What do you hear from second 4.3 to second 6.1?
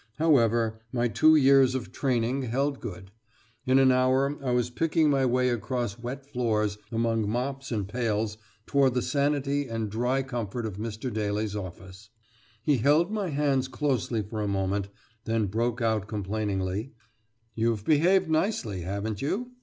I was picking my way across